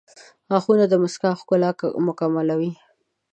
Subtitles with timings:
[0.49, 1.69] •غاښونه د مسکا ښکلا
[2.07, 2.71] مکملوي.